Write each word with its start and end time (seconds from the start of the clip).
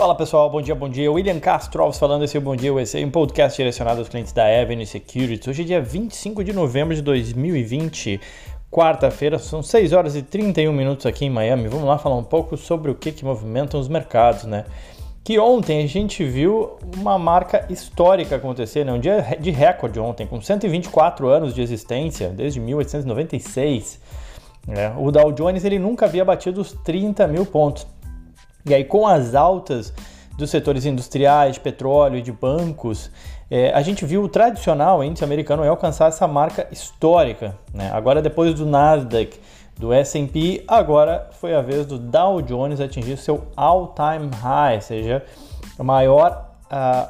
Fala 0.00 0.14
pessoal, 0.14 0.48
bom 0.48 0.62
dia, 0.62 0.74
bom 0.74 0.88
dia. 0.88 1.12
William 1.12 1.38
Castro 1.38 1.82
Alves 1.82 1.98
falando 1.98 2.24
esse 2.24 2.34
é 2.34 2.40
Bom 2.40 2.56
Dia 2.56 2.72
USA, 2.72 3.00
um 3.00 3.10
podcast 3.10 3.54
direcionado 3.54 3.98
aos 3.98 4.08
clientes 4.08 4.32
da 4.32 4.44
Avenue 4.46 4.86
Securities. 4.86 5.46
Hoje 5.46 5.60
é 5.60 5.64
dia 5.66 5.82
25 5.82 6.42
de 6.42 6.54
novembro 6.54 6.94
de 6.94 7.02
2020, 7.02 8.18
quarta-feira, 8.70 9.38
são 9.38 9.62
6 9.62 9.92
horas 9.92 10.16
e 10.16 10.22
31 10.22 10.72
minutos 10.72 11.04
aqui 11.04 11.26
em 11.26 11.30
Miami. 11.30 11.68
Vamos 11.68 11.86
lá 11.86 11.98
falar 11.98 12.16
um 12.16 12.24
pouco 12.24 12.56
sobre 12.56 12.90
o 12.90 12.94
que, 12.94 13.12
que 13.12 13.26
movimentam 13.26 13.78
os 13.78 13.88
mercados, 13.88 14.44
né? 14.44 14.64
Que 15.22 15.38
ontem 15.38 15.84
a 15.84 15.86
gente 15.86 16.24
viu 16.24 16.78
uma 16.96 17.18
marca 17.18 17.66
histórica 17.68 18.36
acontecer, 18.36 18.86
né? 18.86 18.94
um 18.94 18.98
dia 18.98 19.36
de 19.38 19.50
recorde 19.50 20.00
ontem, 20.00 20.26
com 20.26 20.40
124 20.40 21.28
anos 21.28 21.54
de 21.54 21.60
existência, 21.60 22.30
desde 22.30 22.58
1896. 22.58 24.00
Né? 24.66 24.94
O 24.96 25.10
Dow 25.10 25.30
Jones 25.30 25.62
ele 25.62 25.78
nunca 25.78 26.06
havia 26.06 26.24
batido 26.24 26.62
os 26.62 26.72
30 26.72 27.26
mil 27.26 27.44
pontos. 27.44 27.86
E 28.64 28.74
aí, 28.74 28.84
com 28.84 29.06
as 29.06 29.34
altas 29.34 29.92
dos 30.36 30.50
setores 30.50 30.86
industriais, 30.86 31.58
petróleo 31.58 32.16
e 32.16 32.22
de 32.22 32.32
bancos, 32.32 33.10
é, 33.50 33.72
a 33.72 33.82
gente 33.82 34.04
viu 34.04 34.22
o 34.22 34.28
tradicional 34.28 35.02
índice 35.02 35.24
americano 35.24 35.62
alcançar 35.68 36.08
essa 36.08 36.26
marca 36.26 36.66
histórica. 36.70 37.56
Né? 37.74 37.90
Agora, 37.92 38.22
depois 38.22 38.54
do 38.54 38.64
Nasdaq, 38.64 39.38
do 39.76 39.92
S&P, 39.92 40.62
agora 40.68 41.28
foi 41.32 41.54
a 41.54 41.60
vez 41.60 41.86
do 41.86 41.98
Dow 41.98 42.40
Jones 42.42 42.80
atingir 42.80 43.16
seu 43.16 43.46
all-time 43.56 44.30
high, 44.40 44.76
ou 44.76 44.80
seja, 44.82 45.24
o 45.78 45.82
maior, 45.82 46.50
uh, 46.66 47.08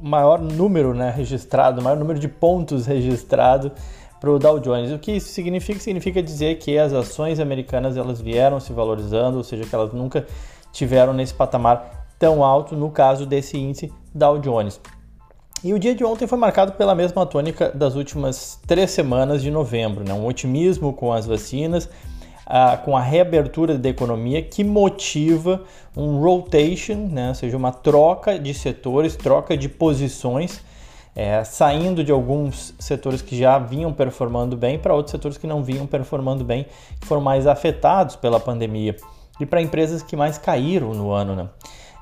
maior 0.00 0.40
número 0.40 0.94
né, 0.94 1.12
registrado, 1.14 1.80
o 1.80 1.84
maior 1.84 1.96
número 1.96 2.18
de 2.18 2.28
pontos 2.28 2.86
registrado 2.86 3.72
para 4.20 4.30
o 4.30 4.38
Dow 4.38 4.58
Jones. 4.60 4.92
O 4.92 4.98
que 4.98 5.12
isso 5.12 5.28
significa? 5.28 5.78
Significa 5.78 6.22
dizer 6.22 6.58
que 6.58 6.78
as 6.78 6.92
ações 6.92 7.38
americanas 7.38 7.96
elas 7.96 8.20
vieram 8.20 8.60
se 8.60 8.72
valorizando, 8.72 9.38
ou 9.38 9.44
seja, 9.44 9.64
que 9.64 9.74
elas 9.74 9.92
nunca 9.92 10.26
tiveram 10.76 11.14
nesse 11.14 11.32
patamar 11.32 12.06
tão 12.18 12.44
alto 12.44 12.76
no 12.76 12.90
caso 12.90 13.24
desse 13.24 13.56
índice 13.56 13.90
Dow 14.14 14.38
Jones. 14.38 14.78
E 15.64 15.72
o 15.72 15.78
dia 15.78 15.94
de 15.94 16.04
ontem 16.04 16.26
foi 16.26 16.36
marcado 16.36 16.72
pela 16.72 16.94
mesma 16.94 17.24
tônica 17.24 17.70
das 17.74 17.94
últimas 17.94 18.60
três 18.66 18.90
semanas 18.90 19.42
de 19.42 19.50
novembro, 19.50 20.04
né? 20.04 20.12
um 20.12 20.26
otimismo 20.26 20.92
com 20.92 21.12
as 21.12 21.26
vacinas, 21.26 21.88
ah, 22.46 22.76
com 22.76 22.94
a 22.94 23.00
reabertura 23.00 23.78
da 23.78 23.88
economia 23.88 24.42
que 24.42 24.62
motiva 24.62 25.62
um 25.96 26.20
rotation, 26.20 27.08
né? 27.10 27.30
ou 27.30 27.34
seja, 27.34 27.56
uma 27.56 27.72
troca 27.72 28.38
de 28.38 28.52
setores, 28.52 29.16
troca 29.16 29.56
de 29.56 29.70
posições, 29.70 30.60
é, 31.14 31.42
saindo 31.42 32.04
de 32.04 32.12
alguns 32.12 32.74
setores 32.78 33.22
que 33.22 33.34
já 33.36 33.58
vinham 33.58 33.94
performando 33.94 34.54
bem 34.58 34.78
para 34.78 34.94
outros 34.94 35.12
setores 35.12 35.38
que 35.38 35.46
não 35.46 35.64
vinham 35.64 35.86
performando 35.86 36.44
bem, 36.44 36.66
que 37.00 37.06
foram 37.06 37.22
mais 37.22 37.46
afetados 37.46 38.14
pela 38.14 38.38
pandemia 38.38 38.94
e 39.40 39.46
para 39.46 39.60
empresas 39.60 40.02
que 40.02 40.16
mais 40.16 40.38
caíram 40.38 40.92
no 40.92 41.12
ano. 41.12 41.34
Né? 41.34 41.48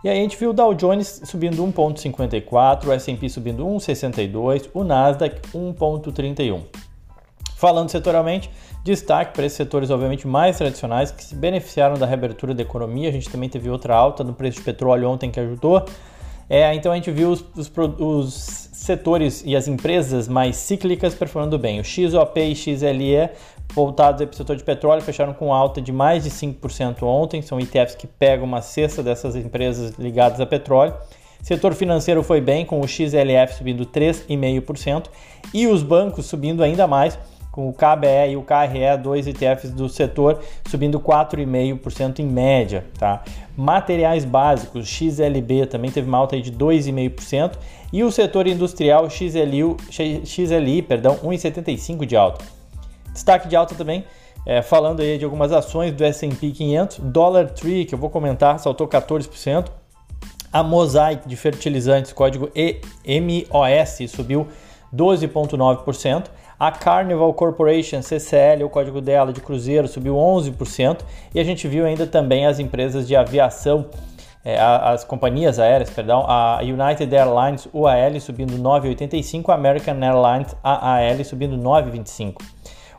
E 0.03 0.09
aí 0.09 0.19
a 0.19 0.23
gente 0.23 0.37
viu 0.37 0.51
o 0.51 0.53
Dow 0.53 0.75
Jones 0.75 1.23
subindo 1.25 1.65
1,54, 1.65 2.87
o 2.87 2.93
S&P 2.93 3.29
subindo 3.29 3.65
1,62, 3.65 4.69
o 4.75 4.85
Nasdaq 4.85 5.41
1,31. 5.55 6.63
Falando 7.57 7.89
setorialmente, 7.89 8.51
destaque 8.85 9.33
para 9.33 9.47
esses 9.47 9.57
setores 9.57 9.89
obviamente 9.91 10.27
mais 10.29 10.59
tradicionais 10.59 11.11
que 11.11 11.25
se 11.25 11.35
beneficiaram 11.35 11.97
da 11.97 12.05
reabertura 12.05 12.55
da 12.55 12.63
economia. 12.63 13.09
A 13.09 13.13
gente 13.13 13.31
também 13.31 13.49
teve 13.49 13.71
outra 13.71 13.95
alta 13.97 14.23
no 14.23 14.35
preço 14.35 14.59
de 14.59 14.65
petróleo 14.65 15.09
ontem 15.09 15.31
que 15.31 15.41
ajudou. 15.41 15.87
É, 16.51 16.75
então 16.75 16.93
a 16.93 16.95
gente 16.97 17.11
viu 17.11 17.31
os, 17.31 17.43
os, 17.57 17.73
os, 17.99 18.69
setores 18.73 19.43
e 19.47 19.57
as 19.57 19.67
empresas 19.67 20.29
mais 20.29 20.57
cíclicas 20.57 21.15
performando 21.15 21.59
bem. 21.59 21.81
O 21.81 21.85
XOP 21.85 22.39
e 22.39 22.55
XLE 22.55 23.31
voltados 23.73 24.25
para 24.25 24.33
o 24.33 24.37
setor 24.37 24.57
de 24.57 24.65
petróleo 24.65 25.03
fecharam 25.03 25.33
com 25.33 25.53
alta 25.53 25.81
de 25.81 25.93
mais 25.93 26.25
de 26.25 26.31
5% 26.31 27.03
ontem. 27.03 27.43
São 27.43 27.59
ETFs 27.59 27.95
que 27.95 28.07
pegam 28.07 28.45
uma 28.45 28.61
cesta 28.61 29.03
dessas 29.03 29.37
empresas 29.37 29.99
ligadas 29.99 30.41
a 30.41 30.47
petróleo. 30.47 30.95
Setor 31.43 31.75
financeiro 31.75 32.23
foi 32.23 32.41
bem, 32.41 32.65
com 32.65 32.81
o 32.81 32.89
XLF 32.89 33.55
subindo 33.55 33.85
3,5% 33.85 35.09
e 35.53 35.67
os 35.67 35.83
bancos 35.83 36.25
subindo 36.25 36.63
ainda 36.63 36.87
mais, 36.87 37.19
com 37.55 37.69
o 37.69 37.73
KBE 37.73 38.33
e 38.33 38.37
o 38.37 38.43
KRE, 38.43 39.01
dois 39.01 39.27
ETFs 39.29 39.71
do 39.71 39.89
setor, 39.89 40.41
subindo 40.69 40.99
4,5% 40.99 42.19
em 42.19 42.27
média. 42.27 42.85
Tá? 42.99 43.23
Materiais 43.57 44.25
básicos, 44.25 44.89
XLB 44.89 45.67
também 45.67 45.91
teve 45.91 46.09
uma 46.09 46.19
alta 46.19 46.41
de 46.41 46.51
2,5%, 46.51 47.53
e 47.93 48.03
o 48.03 48.11
setor 48.11 48.49
industrial 48.49 49.09
XLI, 49.09 49.77
XLI 50.25 50.83
perdão, 50.83 51.17
1,75% 51.19 52.05
de 52.07 52.17
alta. 52.17 52.45
Destaque 53.15 53.49
de 53.49 53.57
alta 53.57 53.75
também, 53.75 54.05
é, 54.45 54.61
falando 54.61 55.01
aí 55.01 55.17
de 55.17 55.25
algumas 55.25 55.53
ações 55.53 55.93
do 55.93 56.05
S&P 56.05 56.51
500, 56.51 56.99
Dollar 56.99 57.49
Tree, 57.51 57.87
que 57.87 57.95
eu 57.95 57.99
vou 57.99 58.11
comentar, 58.11 58.59
saltou 58.59 58.87
14%, 58.87 59.71
a 60.53 60.63
Mosaic 60.63 61.27
de 61.27 61.35
fertilizantes, 61.35 62.13
código 62.13 62.51
EMOS, 63.05 64.11
subiu 64.11 64.47
12,9%. 64.95 66.27
A 66.59 66.71
Carnival 66.71 67.35
Corporation, 67.35 68.01
CCL, 68.01 68.63
o 68.63 68.71
código 68.71 69.01
dela 69.01 69.33
de 69.33 69.41
cruzeiro, 69.41 69.89
subiu 69.89 70.15
11%. 70.15 71.01
E 71.35 71.41
a 71.41 71.45
gente 71.45 71.67
viu 71.67 71.85
ainda 71.85 72.07
também 72.07 72.47
as 72.47 72.61
empresas 72.61 73.09
de 73.09 73.17
aviação, 73.17 73.87
é, 74.45 74.57
as 74.57 75.03
companhias 75.03 75.59
aéreas, 75.59 75.91
perdão, 75.91 76.25
a 76.29 76.61
United 76.63 77.13
Airlines, 77.13 77.67
UAL, 77.75 78.21
subindo 78.21 78.57
9,85%, 78.57 79.49
a 79.49 79.55
American 79.55 79.97
Airlines, 80.01 80.55
AAL, 80.63 81.25
subindo 81.25 81.57
9,25%. 81.57 82.37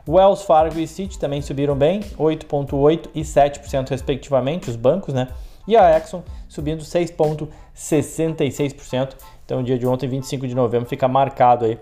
Wells 0.08 0.44
Fargo 0.44 0.80
e 0.80 0.88
Citi 0.88 1.18
também 1.18 1.42
subiram 1.42 1.76
bem, 1.76 2.02
8,8% 2.18 3.10
e 3.16 3.22
7% 3.22 3.90
respectivamente, 3.90 4.70
os 4.70 4.76
bancos, 4.76 5.12
né? 5.14 5.30
E 5.68 5.76
a 5.76 5.98
Exxon 5.98 6.22
subindo 6.48 6.84
6,66%. 6.84 9.16
Então, 9.44 9.60
o 9.60 9.64
dia 9.64 9.78
de 9.78 9.86
ontem, 9.88 10.08
25 10.08 10.48
de 10.48 10.56
novembro, 10.56 10.88
fica 10.88 11.08
marcado 11.08 11.66
aí 11.66 11.80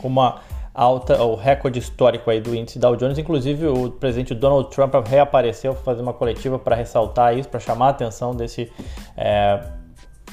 com 0.00 0.08
uma 0.08 0.40
alta, 0.74 1.22
o 1.22 1.36
recorde 1.36 1.78
histórico 1.78 2.30
aí 2.30 2.40
do 2.40 2.54
índice 2.54 2.78
Dow 2.78 2.96
Jones. 2.96 3.18
Inclusive, 3.18 3.66
o 3.66 3.90
presidente 3.90 4.34
Donald 4.34 4.70
Trump 4.70 4.94
reapareceu 5.06 5.74
para 5.74 5.82
fazer 5.82 6.02
uma 6.02 6.12
coletiva 6.12 6.58
para 6.58 6.74
ressaltar 6.74 7.36
isso, 7.36 7.48
para 7.48 7.60
chamar 7.60 7.86
a 7.86 7.90
atenção 7.90 8.34
desse 8.34 8.70
é, 9.16 9.60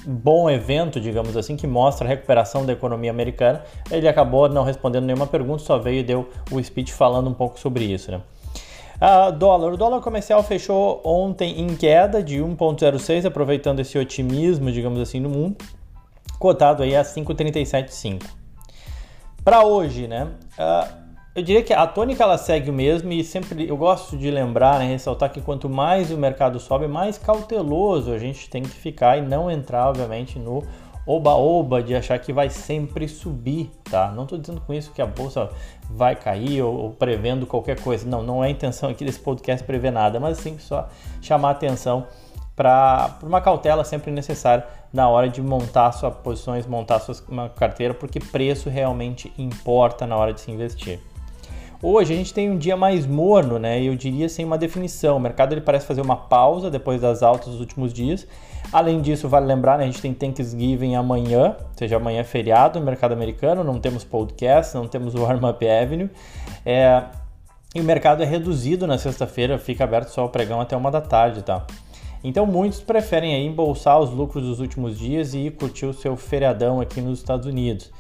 bom 0.06 0.50
evento, 0.50 1.00
digamos 1.00 1.36
assim, 1.38 1.56
que 1.56 1.68
mostra 1.68 2.06
a 2.06 2.10
recuperação 2.10 2.66
da 2.66 2.74
economia 2.74 3.12
americana. 3.12 3.64
Ele 3.90 4.08
acabou 4.08 4.50
não 4.50 4.64
respondendo 4.64 5.06
nenhuma 5.06 5.28
pergunta, 5.28 5.64
só 5.64 5.78
veio 5.78 6.00
e 6.00 6.04
deu 6.04 6.30
o 6.52 6.62
speech 6.64 6.94
falando 6.94 7.30
um 7.30 7.34
pouco 7.34 7.60
sobre 7.60 7.86
isso, 7.86 8.12
né? 8.12 8.22
A 9.00 9.32
dólar. 9.32 9.74
O 9.74 9.78
dólar 9.78 10.00
comercial 10.02 10.44
fechou 10.44 11.02
ontem 11.04 11.60
em 11.60 11.76
queda 11.76 12.22
de 12.22 12.40
1,06, 12.40 13.26
aproveitando 13.26 13.80
esse 13.80 13.98
otimismo, 13.98 14.72
digamos 14.72 15.00
assim, 15.00 15.20
no 15.20 15.30
mundo, 15.30 15.58
cotado 16.38 16.84
aí 16.84 16.96
a 16.96 17.04
5,375. 17.04 18.26
Para 19.44 19.66
hoje, 19.66 20.08
né? 20.08 20.28
Uh, 20.54 21.01
eu 21.34 21.42
diria 21.42 21.64
que 21.64 21.74
a 21.74 21.88
tônica 21.88 22.22
ela 22.22 22.38
segue 22.38 22.70
o 22.70 22.74
mesmo 22.74 23.12
e 23.14 23.24
sempre 23.24 23.68
eu 23.68 23.78
gosto 23.78 24.18
de 24.18 24.30
lembrar, 24.30 24.80
né, 24.80 24.88
ressaltar 24.88 25.32
que 25.32 25.40
quanto 25.40 25.70
mais 25.70 26.12
o 26.12 26.18
mercado 26.18 26.60
sobe, 26.60 26.88
mais 26.88 27.18
cauteloso 27.18 28.12
a 28.12 28.18
gente 28.18 28.50
tem 28.50 28.62
que 28.64 28.70
ficar 28.70 29.18
e 29.18 29.22
não 29.22 29.50
entrar, 29.50 29.88
obviamente, 29.88 30.38
no 30.38 30.62
oba-oba 31.06 31.82
de 31.82 31.96
achar 31.96 32.20
que 32.20 32.32
vai 32.34 32.50
sempre 32.50 33.08
subir, 33.08 33.72
tá? 33.90 34.12
Não 34.12 34.24
estou 34.24 34.38
dizendo 34.38 34.62
com 34.62 34.74
isso 34.74 34.92
que 34.92 35.02
a 35.02 35.06
bolsa 35.06 35.50
vai 35.90 36.16
cair 36.16 36.62
ou, 36.62 36.76
ou, 36.76 36.90
prevendo 36.92 37.48
qualquer 37.48 37.80
coisa. 37.80 38.08
Não, 38.08 38.22
não 38.22 38.44
é 38.44 38.48
a 38.48 38.52
intenção 38.52 38.90
aqui 38.90 39.04
desse 39.04 39.20
podcast 39.20 39.66
prever 39.66 39.92
nada, 39.92 40.20
mas 40.20 40.38
sim 40.38 40.60
só 40.60 40.88
chamar 41.22 41.52
atenção 41.52 42.06
para 42.56 43.18
uma 43.24 43.42
cautela 43.42 43.84
sempre 43.84 44.12
necessária 44.12 44.66
na 44.94 45.10
hora 45.10 45.28
de 45.28 45.42
montar 45.42 45.92
suas 45.94 46.14
posições, 46.16 46.68
montar 46.68 47.00
sua 47.00 47.16
carteira, 47.50 47.94
porque 47.94 48.20
preço 48.20 48.70
realmente 48.70 49.34
importa 49.38 50.06
na 50.06 50.16
hora 50.16 50.34
de 50.34 50.42
se 50.42 50.52
investir. 50.52 51.00
Hoje 51.84 52.14
a 52.14 52.16
gente 52.16 52.32
tem 52.32 52.48
um 52.48 52.58
dia 52.58 52.78
mais 52.78 53.08
morno, 53.08 53.58
né? 53.58 53.82
Eu 53.82 53.96
diria 53.96 54.30
sem 54.30 54.46
uma 54.46 54.56
definição. 54.56 55.18
O 55.18 55.20
mercado 55.20 55.54
ele 55.54 55.62
parece 55.62 55.88
fazer 55.88 56.02
uma 56.02 56.16
pausa 56.16 56.70
depois 56.70 57.02
das 57.02 57.24
altas 57.24 57.50
dos 57.50 57.60
últimos 57.60 57.92
dias. 57.92 58.28
Além 58.72 59.02
disso, 59.02 59.28
vale 59.28 59.48
lembrar, 59.48 59.80
né, 59.80 59.86
a 59.86 59.88
gente 59.88 60.00
tem 60.00 60.14
Thanksgiving 60.14 60.94
amanhã, 60.96 61.56
ou 61.60 61.66
seja, 61.76 61.98
amanhã 61.98 62.22
é 62.22 62.24
feriado 62.24 62.80
no 62.80 62.86
mercado 62.86 63.14
americano, 63.14 63.64
não 63.64 63.80
temos 63.80 64.04
podcast, 64.04 64.76
não 64.76 64.88
temos 64.88 65.16
Warm 65.16 65.44
Up 65.44 65.68
Avenue. 65.68 66.10
É, 66.64 67.04
e 67.74 67.82
o 67.82 67.84
mercado 67.84 68.22
é 68.22 68.26
reduzido 68.26 68.86
na 68.86 68.98
sexta-feira, 68.98 69.58
fica 69.58 69.84
aberto 69.84 70.10
só 70.10 70.24
o 70.24 70.30
pregão 70.30 70.62
até 70.62 70.78
uma 70.78 70.92
da 70.92 71.02
tarde, 71.02 71.42
tá? 71.42 71.66
Então 72.24 72.46
muitos 72.46 72.80
preferem 72.80 73.34
aí 73.34 73.46
embolsar 73.46 74.00
os 74.00 74.12
lucros 74.12 74.44
dos 74.44 74.60
últimos 74.60 75.00
dias 75.00 75.34
e 75.34 75.50
curtir 75.50 75.88
o 75.88 75.94
seu 75.94 76.16
feriadão 76.16 76.80
aqui 76.80 77.02
nos 77.02 77.18
Estados 77.18 77.48
Unidos. 77.48 77.92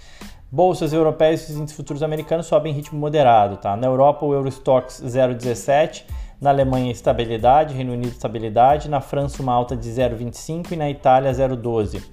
Bolsas 0.51 0.91
europeias 0.91 1.47
e 1.47 1.53
índices 1.53 1.77
futuros 1.77 2.03
americanos 2.03 2.45
sobem 2.45 2.73
em 2.73 2.75
ritmo 2.75 2.99
moderado. 2.99 3.55
Tá? 3.55 3.77
Na 3.77 3.87
Europa, 3.87 4.25
o 4.25 4.33
Eurostox 4.33 5.01
0,17, 5.01 6.03
na 6.41 6.49
Alemanha, 6.49 6.91
estabilidade, 6.91 7.73
Reino 7.73 7.93
Unido, 7.93 8.11
estabilidade, 8.11 8.89
na 8.89 8.99
França, 8.99 9.41
uma 9.41 9.53
alta 9.53 9.77
de 9.77 9.89
0,25 9.89 10.73
e 10.73 10.75
na 10.75 10.89
Itália, 10.89 11.31
0,12. 11.31 12.03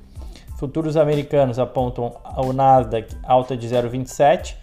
Futuros 0.57 0.97
americanos 0.97 1.59
apontam 1.59 2.17
o 2.37 2.53
Nasdaq 2.53 3.13
alta 3.25 3.57
de 3.57 3.67
0,27, 3.67 4.55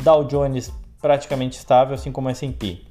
Dow 0.00 0.22
Jones 0.24 0.72
praticamente 1.00 1.58
estável, 1.58 1.94
assim 1.94 2.12
como 2.12 2.28
o 2.28 2.30
S&P. 2.30 2.82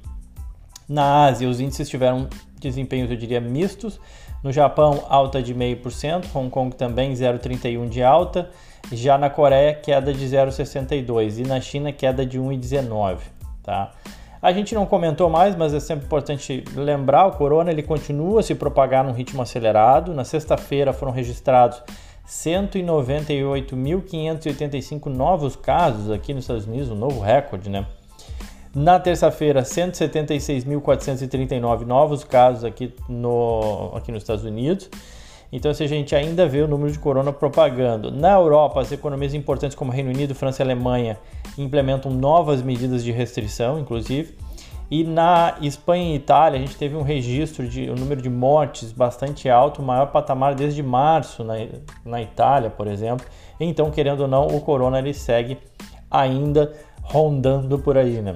Na 0.86 1.24
Ásia, 1.24 1.48
os 1.48 1.58
índices 1.58 1.88
tiveram 1.88 2.28
desempenhos, 2.58 3.10
eu 3.10 3.16
diria, 3.16 3.40
mistos. 3.40 3.98
No 4.44 4.52
Japão, 4.52 5.04
alta 5.08 5.42
de 5.42 5.52
0,5%, 5.54 6.26
Hong 6.34 6.50
Kong 6.50 6.76
também 6.76 7.14
0,31% 7.14 7.88
de 7.88 8.02
alta. 8.02 8.50
Já 8.92 9.16
na 9.16 9.30
Coreia, 9.30 9.72
queda 9.72 10.12
de 10.12 10.26
0,62% 10.26 11.38
e 11.38 11.42
na 11.48 11.58
China, 11.62 11.90
queda 11.90 12.26
de 12.26 12.38
1,19%. 12.38 13.20
Tá? 13.62 13.92
A 14.42 14.52
gente 14.52 14.74
não 14.74 14.84
comentou 14.84 15.30
mais, 15.30 15.56
mas 15.56 15.72
é 15.72 15.80
sempre 15.80 16.04
importante 16.04 16.62
lembrar, 16.76 17.24
o 17.24 17.32
corona 17.32 17.70
ele 17.70 17.82
continua 17.82 18.40
a 18.40 18.42
se 18.42 18.54
propagar 18.54 19.02
num 19.02 19.12
ritmo 19.12 19.40
acelerado. 19.40 20.12
Na 20.12 20.24
sexta-feira 20.24 20.92
foram 20.92 21.10
registrados 21.10 21.82
198.585 22.28 25.06
novos 25.06 25.56
casos 25.56 26.10
aqui 26.10 26.34
nos 26.34 26.44
Estados 26.44 26.66
Unidos, 26.66 26.90
um 26.90 26.94
novo 26.94 27.22
recorde, 27.22 27.70
né? 27.70 27.86
Na 28.74 28.98
terça-feira, 28.98 29.62
176.439 29.62 31.84
novos 31.84 32.24
casos 32.24 32.64
aqui, 32.64 32.92
no, 33.08 33.92
aqui 33.94 34.10
nos 34.10 34.24
Estados 34.24 34.44
Unidos. 34.44 34.90
Então, 35.52 35.72
se 35.72 35.84
a 35.84 35.86
gente 35.86 36.16
ainda 36.16 36.48
vê 36.48 36.60
o 36.60 36.66
número 36.66 36.90
de 36.90 36.98
corona 36.98 37.32
propagando. 37.32 38.10
Na 38.10 38.32
Europa, 38.32 38.80
as 38.80 38.90
economias 38.90 39.32
importantes 39.32 39.76
como 39.76 39.92
Reino 39.92 40.10
Unido, 40.10 40.34
França 40.34 40.60
e 40.60 40.64
Alemanha 40.64 41.16
implementam 41.56 42.10
novas 42.10 42.62
medidas 42.62 43.04
de 43.04 43.12
restrição, 43.12 43.78
inclusive. 43.78 44.36
E 44.90 45.04
na 45.04 45.56
Espanha 45.62 46.12
e 46.12 46.16
Itália, 46.16 46.58
a 46.58 46.60
gente 46.60 46.76
teve 46.76 46.96
um 46.96 47.02
registro 47.02 47.68
de 47.68 47.88
um 47.88 47.94
número 47.94 48.20
de 48.20 48.28
mortes 48.28 48.90
bastante 48.90 49.48
alto, 49.48 49.80
o 49.80 49.84
maior 49.84 50.06
patamar 50.06 50.56
desde 50.56 50.82
março 50.82 51.44
na, 51.44 51.54
na 52.04 52.20
Itália, 52.20 52.70
por 52.70 52.88
exemplo. 52.88 53.24
Então, 53.60 53.92
querendo 53.92 54.22
ou 54.22 54.28
não, 54.28 54.48
o 54.48 54.60
corona 54.60 54.98
ele 54.98 55.14
segue 55.14 55.58
ainda 56.10 56.72
rondando 57.00 57.78
por 57.78 57.96
aí, 57.96 58.20
né? 58.20 58.34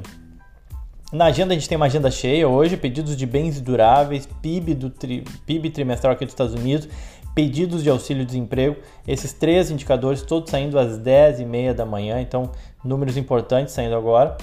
Na 1.11 1.27
agenda 1.27 1.55
a 1.55 1.57
gente 1.57 1.67
tem 1.67 1.77
uma 1.77 1.87
agenda 1.87 2.11
cheia 2.11 2.47
hoje, 2.47 2.77
pedidos 2.77 3.17
de 3.17 3.25
bens 3.25 3.63
duráveis, 3.63 4.29
PIB, 4.43 4.75
do 4.75 4.91
tri, 4.91 5.25
PIB 5.47 5.71
trimestral 5.71 6.13
aqui 6.13 6.27
dos 6.27 6.35
Estados 6.35 6.53
Unidos, 6.53 6.87
pedidos 7.35 7.83
de 7.83 7.89
auxílio-desemprego, 7.89 8.77
esses 9.07 9.33
três 9.33 9.71
indicadores 9.71 10.21
todos 10.21 10.51
saindo 10.51 10.79
às 10.79 10.99
10h30 10.99 11.73
da 11.73 11.87
manhã, 11.87 12.21
então 12.21 12.51
números 12.85 13.17
importantes 13.17 13.73
saindo 13.73 13.97
agora. 13.97 14.37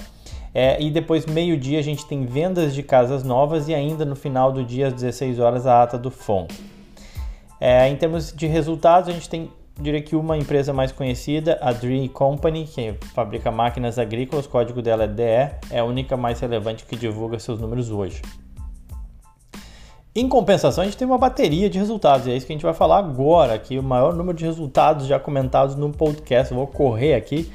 É, 0.52 0.82
e 0.82 0.90
depois, 0.90 1.24
meio-dia, 1.24 1.78
a 1.78 1.82
gente 1.82 2.04
tem 2.04 2.26
vendas 2.26 2.74
de 2.74 2.82
casas 2.82 3.22
novas 3.22 3.68
e 3.68 3.74
ainda 3.74 4.04
no 4.04 4.16
final 4.16 4.50
do 4.50 4.64
dia, 4.64 4.88
às 4.88 4.94
16 4.94 5.38
horas, 5.38 5.66
a 5.66 5.84
ata 5.84 5.96
do 5.96 6.10
FOM. 6.10 6.48
É, 7.60 7.88
em 7.88 7.94
termos 7.94 8.32
de 8.32 8.48
resultados, 8.48 9.08
a 9.08 9.12
gente 9.12 9.28
tem 9.28 9.50
diria 9.78 10.00
que 10.00 10.16
uma 10.16 10.36
empresa 10.36 10.72
mais 10.72 10.90
conhecida, 10.90 11.58
a 11.60 11.72
Dree 11.72 12.08
Company, 12.08 12.64
que 12.64 12.94
fabrica 13.14 13.50
máquinas 13.50 13.98
agrícolas, 13.98 14.46
o 14.46 14.48
código 14.48 14.80
dela 14.80 15.04
é 15.04 15.08
DE, 15.08 15.22
é 15.70 15.78
a 15.78 15.84
única 15.84 16.16
mais 16.16 16.40
relevante 16.40 16.84
que 16.84 16.96
divulga 16.96 17.38
seus 17.38 17.60
números 17.60 17.90
hoje. 17.90 18.22
Em 20.14 20.26
compensação, 20.28 20.82
a 20.82 20.86
gente 20.86 20.96
tem 20.96 21.06
uma 21.06 21.18
bateria 21.18 21.68
de 21.68 21.78
resultados, 21.78 22.26
e 22.26 22.30
é 22.30 22.36
isso 22.36 22.46
que 22.46 22.52
a 22.52 22.56
gente 22.56 22.64
vai 22.64 22.72
falar 22.72 22.98
agora, 22.98 23.52
aqui 23.52 23.78
o 23.78 23.82
maior 23.82 24.14
número 24.14 24.36
de 24.36 24.46
resultados 24.46 25.06
já 25.06 25.18
comentados 25.18 25.76
no 25.76 25.92
podcast. 25.92 26.50
Eu 26.50 26.56
vou 26.56 26.66
correr 26.66 27.14
aqui 27.14 27.52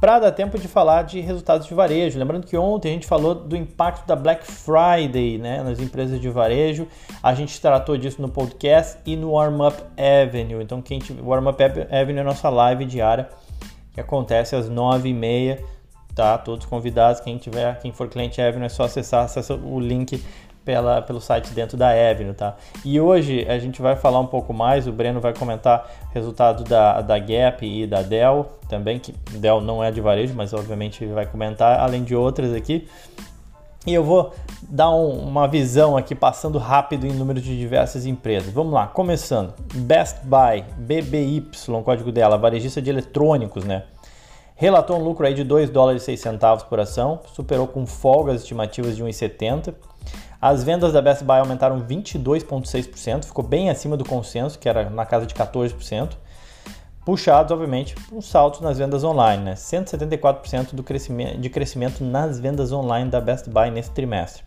para 0.00 0.18
dar 0.18 0.32
tempo 0.32 0.58
de 0.58 0.68
falar 0.68 1.02
de 1.02 1.20
resultados 1.20 1.66
de 1.66 1.74
varejo. 1.74 2.18
Lembrando 2.18 2.46
que 2.46 2.56
ontem 2.56 2.90
a 2.90 2.92
gente 2.92 3.06
falou 3.06 3.34
do 3.34 3.56
impacto 3.56 4.06
da 4.06 4.14
Black 4.14 4.44
Friday 4.44 5.38
né, 5.38 5.62
nas 5.62 5.80
empresas 5.80 6.20
de 6.20 6.28
varejo. 6.28 6.86
A 7.22 7.34
gente 7.34 7.60
tratou 7.60 7.96
disso 7.96 8.20
no 8.20 8.28
podcast 8.28 8.98
e 9.06 9.16
no 9.16 9.32
Warm 9.32 9.60
Up 9.62 9.82
Avenue. 9.96 10.62
Então, 10.62 10.82
quem 10.82 10.98
tiver, 10.98 11.22
Warm 11.22 11.48
Up 11.48 11.62
Avenue 11.62 12.18
é 12.18 12.20
a 12.20 12.24
nossa 12.24 12.48
live 12.48 12.84
diária 12.84 13.28
que 13.92 14.00
acontece 14.00 14.54
às 14.54 14.70
9h30. 14.70 15.60
Tá? 16.14 16.38
Todos 16.38 16.64
convidados. 16.66 17.20
Quem 17.20 17.36
tiver, 17.36 17.78
quem 17.78 17.92
for 17.92 18.08
cliente 18.08 18.40
Avenue 18.40 18.66
é 18.66 18.70
só 18.70 18.84
acessar, 18.84 19.24
acessa 19.24 19.54
o 19.54 19.78
link 19.78 20.22
pela, 20.66 21.00
pelo 21.00 21.20
site 21.20 21.52
dentro 21.52 21.76
da 21.76 21.90
Avenue, 21.90 22.34
tá? 22.34 22.56
E 22.84 23.00
hoje 23.00 23.46
a 23.48 23.56
gente 23.56 23.80
vai 23.80 23.94
falar 23.94 24.18
um 24.18 24.26
pouco 24.26 24.52
mais, 24.52 24.88
o 24.88 24.92
Breno 24.92 25.20
vai 25.20 25.32
comentar 25.32 25.88
resultado 26.12 26.64
da, 26.64 27.00
da 27.00 27.16
Gap 27.20 27.64
e 27.64 27.86
da 27.86 28.02
Dell 28.02 28.46
também, 28.68 28.98
que 28.98 29.12
Dell 29.38 29.60
não 29.60 29.82
é 29.82 29.92
de 29.92 30.00
varejo, 30.00 30.34
mas 30.34 30.52
obviamente 30.52 31.06
vai 31.06 31.24
comentar, 31.24 31.78
além 31.78 32.02
de 32.02 32.16
outras 32.16 32.52
aqui. 32.52 32.88
E 33.86 33.94
eu 33.94 34.02
vou 34.02 34.34
dar 34.62 34.90
um, 34.90 35.10
uma 35.20 35.46
visão 35.46 35.96
aqui, 35.96 36.16
passando 36.16 36.58
rápido 36.58 37.06
em 37.06 37.12
número 37.12 37.40
de 37.40 37.56
diversas 37.56 38.04
empresas. 38.04 38.52
Vamos 38.52 38.72
lá, 38.72 38.88
começando. 38.88 39.54
Best 39.72 40.18
Buy, 40.24 40.64
BBY, 40.76 41.48
código 41.84 42.10
dela, 42.10 42.36
varejista 42.36 42.82
de 42.82 42.90
eletrônicos, 42.90 43.64
né? 43.64 43.84
Relatou 44.56 44.98
um 44.98 45.04
lucro 45.04 45.24
aí 45.24 45.34
de 45.34 45.44
2 45.44 45.70
dólares 45.70 46.02
e 46.02 46.06
6 46.06 46.20
centavos 46.20 46.64
por 46.64 46.80
ação, 46.80 47.20
superou 47.32 47.68
com 47.68 47.86
folga 47.86 48.32
as 48.32 48.40
estimativas 48.40 48.96
de 48.96 49.04
1,70 49.04 49.72
as 50.48 50.62
vendas 50.62 50.92
da 50.92 51.02
Best 51.02 51.24
Buy 51.24 51.40
aumentaram 51.40 51.80
22,6%, 51.80 53.24
ficou 53.24 53.44
bem 53.44 53.68
acima 53.68 53.96
do 53.96 54.04
consenso, 54.04 54.58
que 54.58 54.68
era 54.68 54.88
na 54.88 55.04
casa 55.04 55.26
de 55.26 55.34
14%, 55.34 56.10
puxados, 57.04 57.50
obviamente, 57.50 57.94
por 57.94 58.16
um 58.16 58.22
salto 58.22 58.62
nas 58.62 58.78
vendas 58.78 59.02
online, 59.02 59.42
né? 59.42 59.54
174% 59.54 60.72
do 60.72 60.84
crescimento, 60.84 61.38
de 61.38 61.50
crescimento 61.50 62.04
nas 62.04 62.38
vendas 62.38 62.70
online 62.70 63.10
da 63.10 63.20
Best 63.20 63.50
Buy 63.50 63.70
nesse 63.72 63.90
trimestre. 63.90 64.44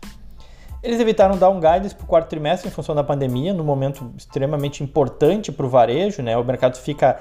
Eles 0.82 0.98
evitaram 0.98 1.36
dar 1.36 1.50
um 1.50 1.60
guidance 1.60 1.94
para 1.94 2.04
o 2.04 2.06
quarto 2.06 2.28
trimestre 2.28 2.68
em 2.68 2.72
função 2.72 2.94
da 2.94 3.04
pandemia, 3.04 3.52
num 3.52 3.64
momento 3.64 4.10
extremamente 4.16 4.82
importante 4.82 5.52
para 5.52 5.66
o 5.66 5.68
varejo, 5.68 6.22
né? 6.22 6.34
O 6.38 6.44
mercado 6.44 6.78
fica 6.78 7.18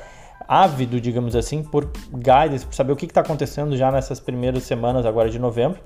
ávido, 0.47 1.01
digamos 1.01 1.35
assim, 1.35 1.61
por 1.63 1.91
guidance, 2.13 2.65
por 2.65 2.73
saber 2.73 2.93
o 2.93 2.95
que 2.95 3.05
está 3.05 3.19
acontecendo 3.19 3.75
já 3.75 3.91
nessas 3.91 4.21
primeiras 4.21 4.63
semanas 4.63 5.05
agora 5.05 5.29
de 5.29 5.37
novembro. 5.37 5.81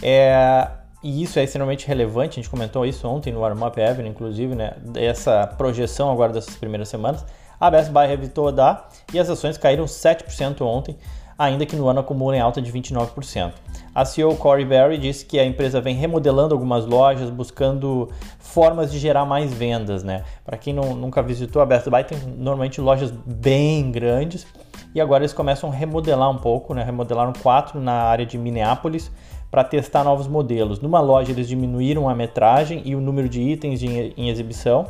É, 0.00 0.68
e 1.02 1.22
isso 1.22 1.38
é 1.38 1.44
extremamente 1.44 1.86
relevante, 1.86 2.32
a 2.38 2.42
gente 2.42 2.50
comentou 2.50 2.84
isso 2.84 3.06
ontem 3.06 3.32
no 3.32 3.40
Warm 3.40 3.62
Up 3.62 3.80
Avenue, 3.80 4.08
inclusive, 4.08 4.54
né? 4.54 4.72
Essa 4.96 5.46
projeção 5.46 6.10
agora 6.10 6.32
dessas 6.32 6.56
primeiras 6.56 6.88
semanas. 6.88 7.24
A 7.60 7.70
Best 7.70 7.90
Buy 7.90 8.10
evitou 8.10 8.50
dar 8.50 8.88
e 9.12 9.18
as 9.18 9.28
ações 9.30 9.56
caíram 9.56 9.84
7% 9.84 10.60
ontem, 10.62 10.96
ainda 11.36 11.64
que 11.64 11.76
no 11.76 11.88
ano 11.88 12.00
acumulem 12.00 12.40
alta 12.40 12.60
de 12.60 12.72
29%. 12.72 13.52
A 13.94 14.04
CEO 14.04 14.36
Corey 14.36 14.64
Berry 14.64 14.98
disse 14.98 15.24
que 15.24 15.38
a 15.38 15.44
empresa 15.44 15.80
vem 15.80 15.94
remodelando 15.94 16.54
algumas 16.54 16.84
lojas, 16.84 17.30
buscando 17.30 18.08
formas 18.38 18.90
de 18.90 18.98
gerar 18.98 19.24
mais 19.24 19.52
vendas, 19.52 20.02
né? 20.02 20.24
Para 20.44 20.56
quem 20.56 20.72
não, 20.72 20.94
nunca 20.94 21.22
visitou 21.22 21.62
a 21.62 21.66
Best 21.66 21.88
Buy, 21.88 22.02
tem 22.02 22.18
normalmente 22.36 22.80
lojas 22.80 23.12
bem 23.24 23.90
grandes 23.92 24.46
e 24.94 25.00
agora 25.00 25.22
eles 25.22 25.32
começam 25.32 25.70
a 25.70 25.72
remodelar 25.72 26.30
um 26.30 26.38
pouco, 26.38 26.74
né? 26.74 26.82
Remodelaram 26.82 27.32
quatro 27.32 27.80
na 27.80 27.92
área 27.92 28.26
de 28.26 28.36
Minneapolis 28.36 29.10
para 29.50 29.64
testar 29.64 30.04
novos 30.04 30.26
modelos. 30.26 30.80
Numa 30.80 31.00
loja 31.00 31.32
eles 31.32 31.48
diminuíram 31.48 32.08
a 32.08 32.14
metragem 32.14 32.82
e 32.84 32.94
o 32.94 33.00
número 33.00 33.28
de 33.28 33.40
itens 33.40 33.82
em 33.82 34.28
exibição. 34.28 34.86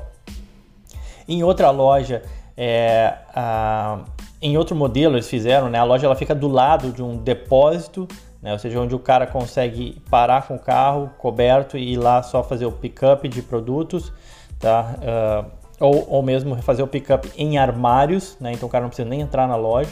Em 1.29 1.43
outra 1.43 1.71
loja, 1.71 2.23
é, 2.57 3.15
a, 3.35 4.01
em 4.41 4.57
outro 4.57 4.75
modelo 4.75 5.17
eles 5.17 5.29
fizeram, 5.29 5.69
né, 5.69 5.79
a 5.79 5.85
loja 5.85 6.07
ela 6.07 6.17
fica 6.17 6.35
do 6.35 6.49
lado 6.49 6.91
de 6.91 7.03
um 7.03 7.17
depósito, 7.17 8.09
né, 8.41 8.53
ou 8.53 8.59
seja, 8.59 8.81
onde 8.81 8.95
o 8.95 8.99
cara 8.99 9.27
consegue 9.27 10.01
parar 10.11 10.47
com 10.47 10.55
o 10.55 10.59
carro 10.59 11.11
coberto 11.19 11.77
e 11.77 11.93
ir 11.93 11.97
lá 11.97 12.23
só 12.23 12.43
fazer 12.43 12.67
o 12.67 12.73
pickup 12.73 13.29
de 13.29 13.43
produtos, 13.43 14.13
tá? 14.59 14.95
Uh, 14.99 15.59
ou, 15.81 16.07
ou 16.09 16.23
mesmo 16.23 16.57
fazer 16.63 16.83
o 16.83 16.89
pickup 16.89 17.31
em 17.37 17.59
armários, 17.59 18.37
né, 18.41 18.53
então 18.53 18.69
o 18.69 18.71
cara 18.71 18.83
não 18.83 18.89
precisa 18.89 19.09
nem 19.09 19.21
entrar 19.21 19.47
na 19.47 19.57
loja. 19.57 19.91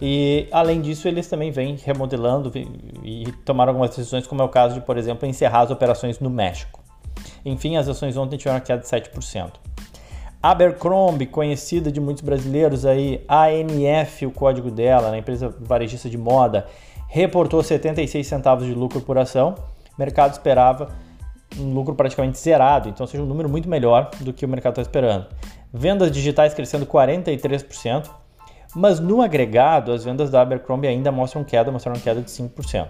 E 0.00 0.46
além 0.52 0.80
disso, 0.80 1.08
eles 1.08 1.26
também 1.26 1.50
vêm 1.50 1.76
remodelando 1.76 2.52
e 3.02 3.32
tomaram 3.44 3.70
algumas 3.70 3.90
decisões, 3.90 4.26
como 4.26 4.42
é 4.42 4.44
o 4.44 4.48
caso 4.48 4.74
de, 4.74 4.80
por 4.80 4.96
exemplo, 4.96 5.28
encerrar 5.28 5.60
as 5.60 5.70
operações 5.70 6.20
no 6.20 6.30
México. 6.30 6.80
Enfim, 7.44 7.76
as 7.76 7.88
ações 7.88 8.16
ontem 8.16 8.36
tiveram 8.36 8.56
uma 8.56 8.60
queda 8.60 8.80
de 8.80 8.86
7%. 8.86 9.52
Abercrombie, 10.40 11.26
conhecida 11.26 11.90
de 11.90 12.00
muitos 12.00 12.22
brasileiros 12.22 12.86
aí, 12.86 13.24
ANF, 13.28 14.24
o 14.24 14.30
código 14.30 14.70
dela, 14.70 15.10
na 15.10 15.18
empresa 15.18 15.52
varejista 15.60 16.08
de 16.08 16.16
moda, 16.16 16.66
reportou 17.08 17.60
76 17.62 18.24
centavos 18.24 18.64
de 18.64 18.72
lucro 18.72 19.00
por 19.00 19.18
ação. 19.18 19.56
O 19.96 20.00
mercado 20.00 20.32
esperava 20.32 20.90
um 21.58 21.72
lucro 21.74 21.94
praticamente 21.94 22.38
zerado, 22.38 22.88
então 22.88 23.04
seja 23.04 23.22
um 23.22 23.26
número 23.26 23.48
muito 23.48 23.68
melhor 23.68 24.10
do 24.20 24.32
que 24.32 24.44
o 24.44 24.48
mercado 24.48 24.74
está 24.74 24.82
esperando. 24.82 25.26
Vendas 25.72 26.12
digitais 26.12 26.54
crescendo 26.54 26.86
43%, 26.86 28.08
mas 28.74 29.00
no 29.00 29.22
agregado, 29.22 29.92
as 29.92 30.04
vendas 30.04 30.30
da 30.30 30.40
Abercrombie 30.40 30.88
ainda 30.88 31.10
mostram 31.10 31.44
queda, 31.44 31.70
mostraram 31.70 32.00
queda 32.00 32.20
de 32.20 32.30
5%. 32.30 32.88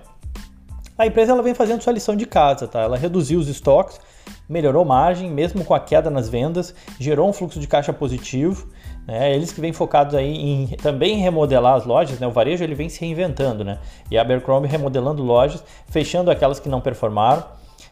A 0.97 1.06
empresa 1.06 1.30
ela 1.30 1.42
vem 1.42 1.54
fazendo 1.54 1.80
sua 1.80 1.92
lição 1.92 2.16
de 2.16 2.26
casa, 2.26 2.66
tá? 2.66 2.80
Ela 2.80 2.97
reduziu 2.97 3.38
os 3.38 3.47
estoques, 3.47 4.00
melhorou 4.49 4.85
margem, 4.85 5.30
mesmo 5.30 5.64
com 5.64 5.73
a 5.73 5.78
queda 5.78 6.11
nas 6.11 6.28
vendas, 6.28 6.75
gerou 6.99 7.28
um 7.28 7.32
fluxo 7.32 7.61
de 7.61 7.68
caixa 7.68 7.92
positivo. 7.92 8.68
Né? 9.06 9.32
Eles 9.32 9.52
que 9.52 9.61
vêm 9.61 9.73
focados 9.73 10.16
aí 10.16 10.35
em 10.35 10.66
também 10.82 11.18
remodelar 11.18 11.75
as 11.76 11.87
lojas, 11.87 12.18
né? 12.18 12.26
O 12.26 12.32
varejo 12.32 12.64
ele 12.64 12.75
vem 12.75 12.88
se 12.88 13.00
reinventando, 13.00 13.62
né? 13.64 13.78
E 14.11 14.18
a 14.18 14.23
Abercrombie 14.23 14.68
remodelando 14.68 15.23
lojas, 15.23 15.62
fechando 15.87 16.32
aquelas 16.32 16.58
que 16.58 16.68
não 16.68 16.80
performaram 16.80 17.44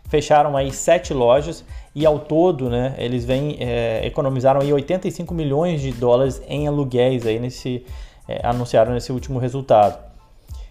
fecharam 0.08 0.56
aí 0.56 0.72
sete 0.72 1.12
lojas 1.12 1.64
e 1.94 2.04
ao 2.04 2.18
todo, 2.18 2.68
né, 2.68 2.94
eles 2.98 3.24
vêm 3.24 3.56
é, 3.58 4.06
economizaram 4.06 4.60
aí 4.60 4.72
85 4.72 5.32
milhões 5.34 5.80
de 5.80 5.92
dólares 5.92 6.42
em 6.46 6.66
aluguéis 6.66 7.26
aí 7.26 7.38
nesse 7.38 7.84
é, 8.28 8.40
anunciaram 8.46 8.92
nesse 8.92 9.12
último 9.12 9.38
resultado. 9.38 10.04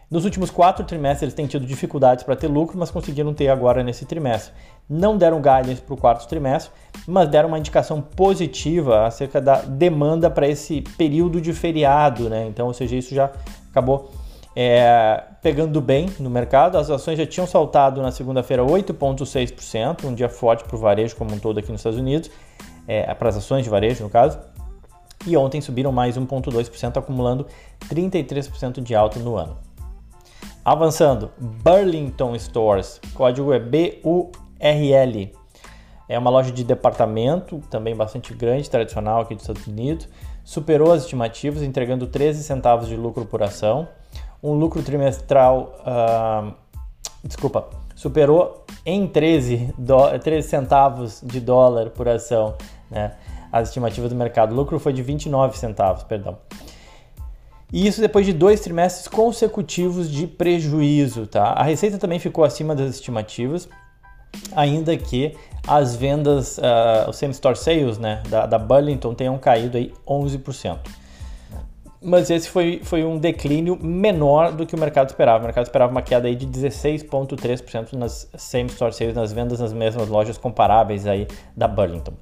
Nos 0.10 0.24
últimos 0.24 0.51
quatro 0.51 0.86
trimestres 0.86 1.24
eles 1.24 1.34
têm 1.34 1.48
tido 1.48 1.65
dificuldades 1.65 2.24
para 2.24 2.36
ter 2.36 2.48
lucro, 2.48 2.77
mas 2.77 2.92
conseguiram 2.92 3.34
ter 3.34 3.50
agora 3.50 3.84
nesse 3.84 4.06
trimestre. 4.06 4.54
Não 4.88 5.18
deram 5.18 5.42
guidance 5.42 5.82
para 5.82 5.94
o 5.96 5.98
quarto 5.98 6.27
trimestre, 6.27 6.72
mas 7.08 7.27
deram 7.27 7.50
uma 7.50 7.58
indicação 7.58 8.00
positiva 8.01 9.08
acerca 9.08 9.42
da 9.42 9.62
demanda 9.62 10.30
para 10.30 10.48
esse 10.48 10.82
período 10.96 11.42
de 11.42 11.54
feriado, 11.54 12.30
né? 12.30 12.46
Então, 12.48 12.68
ou 12.68 12.74
seja, 12.74 12.96
isso 12.96 13.15
já 13.15 13.32
acabou 13.72 14.12
é, 14.56 15.24
pegando 15.42 15.82
bem 15.82 16.10
no 16.20 16.30
mercado. 16.30 16.78
As 16.78 16.90
ações 16.90 17.18
já 17.18 17.26
tinham 17.26 17.46
saltado 17.46 18.02
na 18.02 18.12
segunda-feira 18.12 18.64
8,6%, 18.64 20.06
um 20.06 20.16
dia 20.16 20.30
forte 20.30 20.64
para 20.64 20.76
o 20.76 20.80
varejo 20.80 21.16
como 21.16 21.34
um 21.36 21.40
todo 21.40 21.60
aqui 21.60 21.72
nos 21.72 21.82
Estados 21.82 22.00
Unidos, 22.00 22.32
é, 22.88 23.14
para 23.14 23.30
as 23.30 23.38
ações 23.38 23.64
de 23.64 23.70
varejo 23.70 24.04
no 24.04 24.10
caso. 24.10 24.40
E 25.28 25.36
ontem 25.36 25.60
subiram 25.60 25.92
mais 25.92 26.18
1,2%, 26.18 26.98
acumulando 26.98 27.48
33% 27.90 28.82
de 28.82 28.96
alta 28.96 29.20
no 29.20 29.36
ano. 29.36 29.58
Avançando, 30.64 31.32
Burlington 31.38 32.38
Stores, 32.40 33.00
código 33.14 33.54
é 33.54 33.60
B-U-R-L. 33.60 35.34
É 36.08 36.20
uma 36.20 36.30
loja 36.30 36.52
de 36.52 36.64
departamento, 36.64 37.60
também 37.70 37.96
bastante 37.96 38.34
grande, 38.34 38.70
tradicional 38.70 39.22
aqui 39.22 39.34
dos 39.34 39.44
Estados 39.44 39.66
Unidos. 39.66 40.08
Superou 40.44 40.92
as 40.92 41.04
estimativas, 41.04 41.64
entregando 41.64 42.06
13 42.06 42.44
centavos 42.44 42.88
de 42.88 42.96
lucro 42.96 43.26
por 43.26 43.42
ação. 43.42 43.88
Um 44.42 44.54
lucro 44.54 44.82
trimestral, 44.84 45.75
uh, 45.82 46.54
desculpa, 47.24 47.68
superou 47.96 48.65
em 48.86 49.08
13, 49.08 49.74
do, 49.77 50.20
13 50.20 50.48
centavos 50.48 51.22
de 51.24 51.39
dólar 51.39 51.89
por 51.89 52.08
ação 52.08 52.56
né, 52.92 53.13
as 53.51 53.70
estimativas 53.70 54.10
do 54.10 54.15
mercado. 54.15 54.51
O 54.51 54.56
lucro 54.56 54.77
foi 54.80 54.94
de 54.94 55.01
29 55.01 55.58
centavos, 55.58 56.04
perdão. 56.04 56.38
E 57.74 57.88
isso 57.88 58.00
depois 58.00 58.25
de 58.25 58.34
dois 58.34 58.60
trimestres 58.60 59.08
consecutivos 59.08 60.10
de 60.10 60.27
prejuízo, 60.27 61.25
tá? 61.25 61.46
A 61.46 61.63
receita 61.63 61.98
também 61.98 62.20
ficou 62.20 62.44
acima 62.44 62.75
das 62.75 62.92
estimativas, 62.92 63.68
ainda 64.56 64.96
que 64.96 65.36
as 65.68 65.96
vendas, 65.96 66.58
uh, 66.58 67.10
os 67.10 67.15
same-store 67.15 67.58
sales 67.58 67.98
né, 67.98 68.22
da, 68.30 68.46
da 68.46 68.60
Burlington 68.60 69.13
tenham 69.15 69.38
caído 69.38 69.77
aí 69.77 69.92
11%. 70.08 70.77
Mas 72.06 72.30
esse 72.30 72.48
foi, 72.48 72.82
foi 72.84 73.04
um 73.04 73.18
declínio 73.18 73.76
menor 73.82 74.52
do 74.52 74.64
que 74.64 74.76
o 74.76 74.80
mercado 74.80 75.10
esperava. 75.10 75.40
O 75.40 75.44
mercado 75.44 75.66
esperava 75.66 75.92
uma 75.92 76.04
queda 76.04 76.28
aí 76.28 76.36
de 76.36 76.46
16,3% 76.46 77.94
nas 77.94 78.30
same-store 78.38 78.94
sales, 78.94 79.16
nas 79.16 79.34
vendas 79.34 79.60
nas 79.60 79.74
mesmas 79.74 80.08
lojas 80.08 80.38
comparáveis 80.38 81.08
aí 81.08 81.28
da 81.58 81.68
Burlington. 81.68 82.14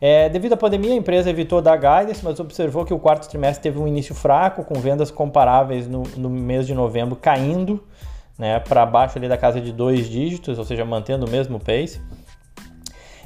É, 0.00 0.28
devido 0.28 0.54
à 0.54 0.56
pandemia, 0.56 0.92
a 0.92 0.96
empresa 0.96 1.30
evitou 1.30 1.62
dar 1.62 1.76
guidance, 1.76 2.24
mas 2.24 2.40
observou 2.40 2.84
que 2.84 2.92
o 2.92 2.98
quarto 2.98 3.28
trimestre 3.28 3.62
teve 3.62 3.78
um 3.78 3.86
início 3.86 4.14
fraco, 4.14 4.64
com 4.64 4.74
vendas 4.80 5.12
comparáveis 5.12 5.86
no, 5.86 6.02
no 6.16 6.28
mês 6.28 6.66
de 6.66 6.74
novembro 6.74 7.14
caindo 7.14 7.80
né, 8.36 8.58
para 8.60 8.84
baixo 8.84 9.18
ali 9.18 9.28
da 9.28 9.36
casa 9.36 9.60
de 9.60 9.72
dois 9.72 10.08
dígitos, 10.08 10.58
ou 10.58 10.64
seja, 10.64 10.84
mantendo 10.84 11.24
o 11.24 11.30
mesmo 11.30 11.60
pace. 11.60 12.00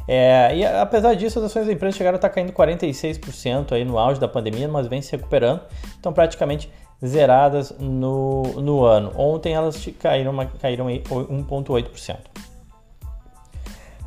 É, 0.09 0.57
e 0.57 0.65
apesar 0.65 1.15
disso, 1.15 1.39
as 1.39 1.47
ações 1.47 1.67
da 1.67 1.73
empresa 1.73 1.97
chegaram 1.97 2.17
a 2.17 2.19
estar 2.19 2.29
caindo 2.29 2.53
46% 2.53 3.73
aí 3.73 3.85
no 3.85 3.99
auge 3.99 4.21
da 4.21 4.29
pandemia, 4.29 4.69
mas 4.69 4.87
vem 4.87 5.01
se 5.01 5.13
recuperando, 5.13 5.61
estão 5.95 6.13
praticamente 6.13 6.71
zeradas 7.05 7.75
no, 7.79 8.43
no 8.61 8.85
ano. 8.85 9.13
Ontem 9.17 9.55
elas 9.55 9.89
caíram, 9.99 10.35
caíram 10.61 10.87
1,8%. 10.87 12.17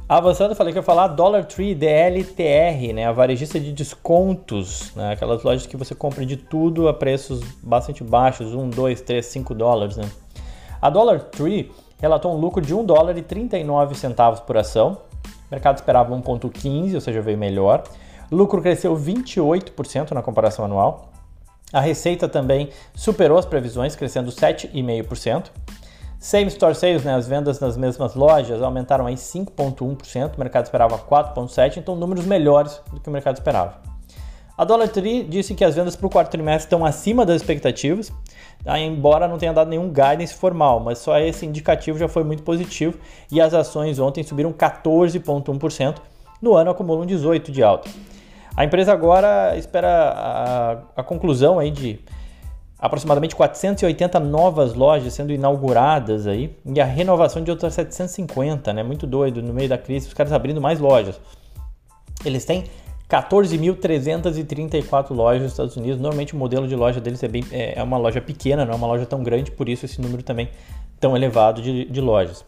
Avançando, 0.08 0.54
falei 0.54 0.72
que 0.72 0.78
ia 0.78 0.84
falar 0.84 1.08
Dollar 1.08 1.46
Tree 1.46 1.74
DLTR, 1.74 2.94
né, 2.94 3.08
a 3.08 3.12
varejista 3.12 3.60
de 3.60 3.74
descontos, 3.74 4.94
né, 4.96 5.14
aquelas 5.14 5.42
lojas 5.42 5.66
que 5.66 5.75
você 5.75 5.96
compra 5.96 6.24
de 6.24 6.38
tudo 6.38 6.88
a 6.88 6.94
preços 6.94 7.42
bastante 7.64 8.04
baixos, 8.04 8.54
1, 8.54 8.70
2, 8.70 9.02
3, 9.02 9.25
5 9.25 9.56
dólares. 9.56 9.98
Né. 9.98 10.08
A 10.80 10.92
Dollar 10.92 11.20
Tree 11.22 11.72
relatou 12.00 12.36
um 12.36 12.40
lucro 12.40 12.62
de 12.62 12.72
1 12.72 12.86
dólar 12.86 13.18
e 13.18 13.24
39 13.24 13.96
centavos 13.96 14.40
por 14.40 14.56
ação, 14.58 15.00
mercado 15.56 15.78
esperava 15.78 16.14
1,15, 16.14 16.96
ou 16.96 17.02
seja, 17.02 17.22
veio 17.22 17.38
melhor. 17.38 17.84
Lucro 18.32 18.62
cresceu 18.62 18.96
28% 18.96 20.12
na 20.12 20.22
comparação 20.22 20.66
anual. 20.66 21.12
A 21.72 21.80
receita 21.80 22.28
também 22.28 22.70
superou 22.94 23.38
as 23.38 23.46
previsões, 23.46 23.96
crescendo 23.96 24.32
7,5%. 24.32 25.46
Same 26.20 26.48
Store 26.48 26.74
Sales, 26.74 27.04
né, 27.04 27.14
as 27.14 27.28
vendas 27.28 27.60
nas 27.60 27.78
mesmas 27.78 28.16
lojas, 28.16 28.62
aumentaram 28.62 29.08
em 29.10 29.16
5,1%, 29.16 30.36
o 30.36 30.40
mercado 30.40 30.66
esperava 30.66 30.98
4,7%, 30.98 31.78
então 31.78 31.96
números 31.96 32.26
melhores 32.26 32.82
do 32.92 33.00
que 33.00 33.10
o 33.10 33.12
mercado 33.12 33.36
esperava. 33.36 33.80
A 34.58 34.64
Dollar 34.64 34.88
Tree 34.88 35.24
disse 35.24 35.54
que 35.54 35.64
as 35.64 35.76
vendas 35.76 35.96
para 35.96 36.08
o 36.08 36.10
quarto 36.10 36.32
trimestre 36.32 36.66
estão 36.66 36.86
acima 36.86 37.26
das 37.26 37.42
expectativas? 37.42 38.12
Embora 38.66 39.28
não 39.28 39.38
tenha 39.38 39.54
dado 39.54 39.70
nenhum 39.70 39.90
guidance 39.90 40.34
formal, 40.34 40.80
mas 40.80 40.98
só 40.98 41.18
esse 41.20 41.46
indicativo 41.46 41.98
já 41.98 42.08
foi 42.08 42.24
muito 42.24 42.42
positivo 42.42 42.98
e 43.32 43.40
as 43.40 43.54
ações 43.54 44.00
ontem 44.00 44.24
subiram 44.24 44.52
14,1%, 44.52 45.98
no 46.42 46.56
ano 46.56 46.72
acumulam 46.72 47.06
18% 47.06 47.52
de 47.52 47.62
alta. 47.62 47.90
A 48.58 48.64
empresa 48.64 48.92
agora 48.92 49.56
espera 49.58 49.88
a, 50.16 51.02
a 51.02 51.04
conclusão 51.04 51.60
aí 51.60 51.70
de 51.70 52.00
aproximadamente 52.78 53.36
480 53.36 54.20
novas 54.20 54.74
lojas 54.74 55.14
sendo 55.14 55.32
inauguradas 55.32 56.28
aí 56.28 56.56
e 56.66 56.80
a 56.80 56.86
renovação 56.86 57.44
de 57.44 57.52
outras 57.52 57.74
750, 57.74 58.74
né? 58.74 58.84
Muito 58.84 59.06
doido 59.06 59.42
no 59.42 59.54
meio 59.54 59.70
da 59.70 59.78
crise, 59.78 60.08
os 60.08 60.14
caras 60.14 60.32
abrindo 60.32 60.62
mais 60.62 60.80
lojas. 60.80 61.20
Eles 62.24 62.46
têm 62.46 62.66
14.334 63.10 65.12
lojas 65.12 65.44
nos 65.44 65.52
Estados 65.52 65.78
Unidos. 65.78 66.00
Normalmente 66.00 66.34
o 66.34 66.38
modelo 66.38 66.68
de 66.68 66.76
loja 66.76 67.00
deles 67.00 67.22
é, 67.24 67.28
bem, 67.28 67.44
é, 67.52 67.80
é 67.80 67.84
uma 67.84 67.98
loja 67.98 68.22
pequena, 68.22 68.66
não 68.66 68.74
é 68.74 68.76
uma 68.76 68.88
loja 68.88 69.06
tão 69.06 69.24
grande, 69.24 69.52
por 69.52 69.70
isso 69.70 69.86
esse 69.86 70.02
número 70.02 70.24
também 70.24 70.50
tão 71.00 71.16
elevado 71.16 71.62
de, 71.62 71.86
de 71.86 72.02
lojas. 72.02 72.44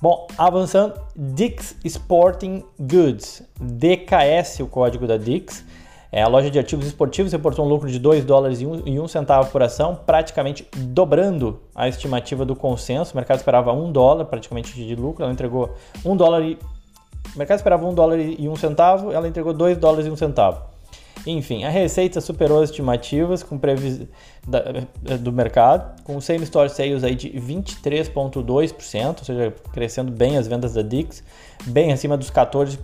Bom, 0.00 0.26
avançando, 0.38 0.94
Dix 1.14 1.76
Sporting 1.84 2.64
Goods, 2.78 3.42
DKS, 3.60 4.60
o 4.60 4.66
código 4.66 5.06
da 5.06 5.18
Dix. 5.18 5.64
É, 6.12 6.22
a 6.22 6.26
loja 6.26 6.50
de 6.50 6.58
artigos 6.58 6.86
esportivos 6.86 7.30
reportou 7.30 7.64
um 7.64 7.68
lucro 7.68 7.88
de 7.88 7.98
2 7.98 8.24
dólares 8.24 8.60
e 8.60 8.66
1 8.66 9.00
um, 9.00 9.06
centavo 9.06 9.48
por 9.50 9.62
ação, 9.62 9.94
praticamente 9.94 10.66
dobrando 10.74 11.60
a 11.74 11.86
estimativa 11.86 12.44
do 12.44 12.56
consenso. 12.56 13.12
O 13.12 13.16
mercado 13.16 13.38
esperava 13.38 13.72
1 13.72 13.92
dólar 13.92 14.24
praticamente 14.24 14.74
de 14.74 14.96
lucro, 14.96 15.22
ela 15.22 15.32
entregou 15.32 15.74
1 16.04 16.16
dólar 16.16 16.42
e... 16.42 16.58
O 17.34 17.38
mercado 17.38 17.58
esperava 17.58 17.86
1 17.86 17.94
dólar 17.94 18.18
e 18.18 18.48
1 18.48 18.56
centavo, 18.56 19.12
ela 19.12 19.28
entregou 19.28 19.52
2 19.52 19.78
dólares 19.78 20.06
e 20.06 20.10
1 20.10 20.16
centavo. 20.16 20.70
Enfim, 21.26 21.64
a 21.64 21.68
receita 21.68 22.20
superou 22.20 22.62
as 22.62 22.70
estimativas 22.70 23.42
com 23.42 23.58
previs... 23.58 24.06
da, 24.46 25.16
do 25.18 25.32
mercado, 25.32 26.02
com 26.02 26.20
same 26.20 26.44
store 26.44 26.70
sales 26.70 27.04
aí 27.04 27.14
de 27.14 27.30
23,2%, 27.30 29.18
ou 29.18 29.24
seja, 29.24 29.54
crescendo 29.72 30.10
bem 30.10 30.38
as 30.38 30.48
vendas 30.48 30.74
da 30.74 30.82
Dix, 30.82 31.22
bem 31.66 31.92
acima 31.92 32.16
dos 32.16 32.30
14% 32.30 32.78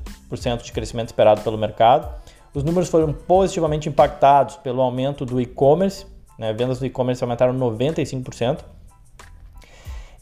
de 0.62 0.72
crescimento 0.72 1.08
esperado 1.08 1.40
pelo 1.40 1.56
mercado. 1.56 2.08
Os 2.54 2.62
números 2.62 2.88
foram 2.88 3.12
positivamente 3.12 3.88
impactados 3.88 4.56
pelo 4.56 4.82
aumento 4.82 5.24
do 5.24 5.40
e-commerce, 5.40 6.06
né? 6.38 6.52
vendas 6.52 6.78
do 6.78 6.86
e-commerce 6.86 7.22
aumentaram 7.22 7.54
95%. 7.54 8.60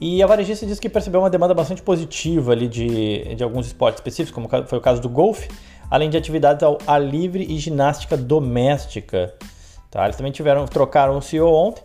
E 0.00 0.22
a 0.22 0.26
varejista 0.26 0.66
disse 0.66 0.80
que 0.80 0.88
percebeu 0.88 1.20
uma 1.20 1.30
demanda 1.30 1.54
bastante 1.54 1.82
positiva 1.82 2.52
ali 2.52 2.68
de, 2.68 3.34
de 3.34 3.44
alguns 3.44 3.66
esportes 3.66 4.00
específicos, 4.00 4.34
como 4.34 4.66
foi 4.66 4.78
o 4.78 4.80
caso 4.80 5.00
do 5.00 5.08
golfe, 5.08 5.48
além 5.90 6.10
de 6.10 6.16
atividades 6.16 6.62
ao 6.62 6.78
ar 6.86 7.00
livre 7.00 7.44
e 7.48 7.58
ginástica 7.58 8.16
doméstica. 8.16 9.34
Tá? 9.90 10.04
Eles 10.04 10.16
também 10.16 10.32
tiveram, 10.32 10.66
trocaram 10.66 11.16
o 11.16 11.22
CEO 11.22 11.52
ontem. 11.52 11.82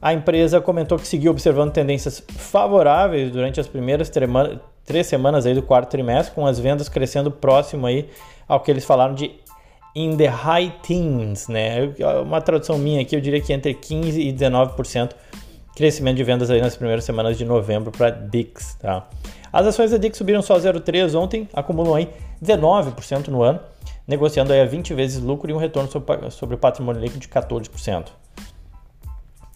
A 0.00 0.14
empresa 0.14 0.60
comentou 0.62 0.98
que 0.98 1.06
seguiu 1.06 1.30
observando 1.30 1.72
tendências 1.72 2.24
favoráveis 2.30 3.30
durante 3.30 3.60
as 3.60 3.66
primeiras 3.66 4.10
três 4.86 5.06
semanas 5.06 5.44
aí 5.44 5.54
do 5.54 5.62
quarto 5.62 5.90
trimestre, 5.90 6.34
com 6.34 6.46
as 6.46 6.58
vendas 6.58 6.88
crescendo 6.88 7.30
próximo 7.30 7.86
aí 7.86 8.08
ao 8.48 8.60
que 8.60 8.70
eles 8.70 8.84
falaram 8.84 9.14
de 9.14 9.38
in 9.94 10.16
the 10.16 10.26
high 10.26 10.72
teens, 10.82 11.48
né? 11.48 11.92
Uma 12.22 12.40
tradução 12.40 12.78
minha 12.78 13.02
aqui, 13.02 13.14
eu 13.14 13.20
diria 13.20 13.40
que 13.40 13.52
entre 13.52 13.74
15 13.74 14.20
e 14.20 14.32
19% 14.32 15.10
crescimento 15.74 16.16
de 16.16 16.24
vendas 16.24 16.50
aí 16.50 16.60
nas 16.60 16.76
primeiras 16.76 17.04
semanas 17.04 17.38
de 17.38 17.44
novembro 17.44 17.90
para 17.90 18.10
Dix, 18.10 18.74
tá? 18.74 19.08
As 19.52 19.66
ações 19.66 19.90
da 19.90 19.96
Dix 19.96 20.16
subiram 20.16 20.42
só 20.42 20.56
0,3 20.56 21.14
ontem, 21.18 21.48
acumulam 21.52 21.94
aí 21.94 22.08
19% 22.42 23.28
no 23.28 23.42
ano, 23.42 23.60
negociando 24.06 24.52
aí 24.52 24.60
a 24.60 24.66
20 24.66 24.94
vezes 24.94 25.22
lucro 25.22 25.50
e 25.50 25.54
um 25.54 25.58
retorno 25.58 25.90
sobre 26.30 26.54
o 26.54 26.58
patrimônio 26.58 27.00
líquido 27.00 27.20
de 27.20 27.28
14%. 27.28 28.06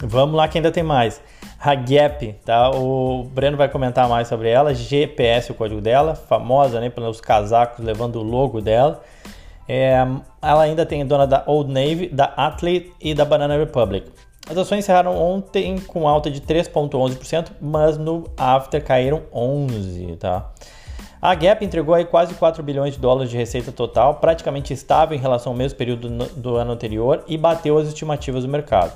Vamos 0.03 0.35
lá 0.35 0.49
que 0.49 0.59
ainda 0.59 0.73
tem 0.73 0.83
mais. 0.83 1.21
A 1.61 1.75
Gap, 1.75 2.33
tá? 2.45 2.71
O 2.71 3.25
Breno 3.25 3.57
vai 3.57 3.69
comentar 3.69 4.09
mais 4.09 4.29
sobre 4.29 4.51
ela. 4.51 4.75
GPS, 4.75 5.53
o 5.53 5.55
código 5.55 5.81
dela, 5.81 6.15
famosa, 6.15 6.81
né, 6.81 6.91
pelos 6.91 7.21
casacos 7.21 7.85
levando 7.85 8.17
o 8.17 8.23
logo 8.23 8.61
dela. 8.61 9.03
É, 9.69 9.97
ela 10.43 10.63
ainda 10.63 10.85
tem 10.85 11.07
dona 11.07 11.27
da 11.27 11.43
Old 11.47 11.73
Navy, 11.73 12.09
da 12.09 12.27
Athlete 12.37 12.93
e 13.01 13.15
da 13.15 13.25
Banana 13.25 13.57
Republic. 13.57 14.11
As 14.49 14.59
ações 14.59 14.81
encerraram 14.81 15.17
ontem 15.17 15.79
com 15.79 16.07
alta 16.07 16.31
de 16.31 16.41
3,11%, 16.41 17.53
mas 17.61 17.97
no 17.97 18.25
after 18.37 18.85
caíram 18.85 19.23
11%. 19.33 20.19
Tá? 20.19 20.51
A 21.21 21.35
Gap 21.35 21.65
entregou 21.65 21.95
aí 21.95 22.05
quase 22.05 22.35
4 22.35 22.63
bilhões 22.63 22.95
de 22.95 23.01
dólares 23.01 23.31
de 23.31 23.37
receita 23.39 23.73
total, 23.73 24.17
praticamente 24.17 24.75
estável 24.75 25.17
em 25.17 25.21
relação 25.21 25.53
ao 25.53 25.57
mesmo 25.57 25.79
período 25.79 26.11
do 26.37 26.57
ano 26.57 26.73
anterior 26.73 27.25
e 27.27 27.39
bateu 27.39 27.79
as 27.79 27.89
estimativas 27.89 28.43
do 28.43 28.49
mercado. 28.49 28.93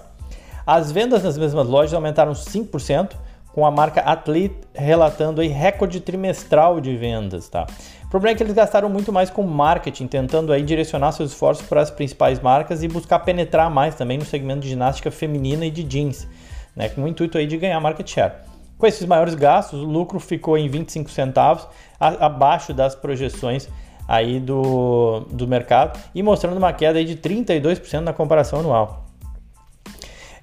As 0.67 0.93
vendas 0.93 1.23
nas 1.23 1.39
mesmas 1.39 1.67
lojas 1.67 1.95
aumentaram 1.95 2.33
5%, 2.33 3.13
com 3.59 3.67
a 3.67 3.73
marca 3.73 4.01
Athlete 4.03 4.55
relatando 4.73 5.41
aí 5.41 5.49
recorde 5.49 5.99
trimestral 5.99 6.81
de 6.81 6.97
vendas, 6.97 7.49
tá? 7.49 7.67
O 8.05 8.09
problema 8.09 8.33
é 8.33 8.37
que 8.37 8.43
eles 8.45 8.55
gastaram 8.55 8.89
muito 8.89 9.13
mais 9.13 9.31
com 9.31 9.43
marketing, 9.43 10.07
tentando 10.07 10.53
aí 10.53 10.63
direcionar 10.63 11.11
seus 11.11 11.33
esforços 11.33 11.67
para 11.67 11.81
as 11.81 11.91
principais 11.91 12.39
marcas 12.39 12.85
e 12.85 12.89
buscar 12.89 13.19
penetrar 13.19 13.69
mais 13.69 13.97
também 13.97 14.17
no 14.17 14.25
segmento 14.25 14.61
de 14.61 14.69
ginástica 14.69 15.11
feminina 15.11 15.67
e 15.67 15.73
de 15.73 15.83
jeans, 15.83 16.29
né, 16.77 16.89
com 16.89 17.03
o 17.03 17.09
intuito 17.09 17.37
aí 17.37 17.49
de 17.49 17.57
ganhar 17.57 17.81
market 17.81 18.09
share. 18.09 18.35
Com 18.79 18.87
esses 18.87 19.05
maiores 19.05 19.35
gastos, 19.35 19.83
o 19.83 19.87
lucro 19.87 20.21
ficou 20.21 20.57
em 20.57 20.69
25 20.69 21.11
centavos, 21.11 21.67
a, 21.99 22.27
abaixo 22.27 22.73
das 22.73 22.95
projeções 22.95 23.69
aí 24.07 24.39
do, 24.39 25.27
do 25.33 25.49
mercado 25.49 25.99
e 26.15 26.23
mostrando 26.23 26.59
uma 26.59 26.73
queda 26.73 27.01
aí 27.01 27.05
de 27.05 27.17
32% 27.17 28.03
na 28.03 28.13
comparação 28.13 28.61
anual. 28.61 29.08